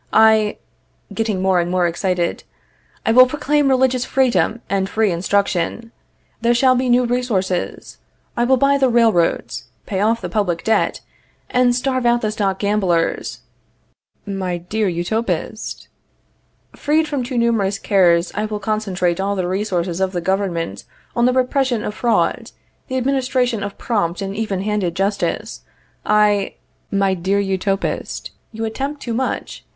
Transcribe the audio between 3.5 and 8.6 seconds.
religious freedom and free instruction. There shall be new resources. I will